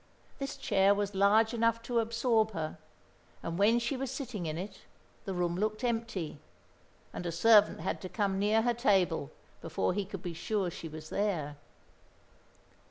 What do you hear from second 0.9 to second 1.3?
was